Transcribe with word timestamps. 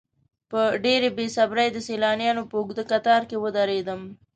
په 0.51 0.61
ډېرې 0.85 1.09
بې 1.17 1.25
صبرۍ 1.35 1.67
د 1.71 1.77
سیلانیانو 1.87 2.43
په 2.49 2.55
اوږده 2.59 2.83
کتار 2.91 3.21
کې 3.29 3.41
ودرېدم. 3.43 4.01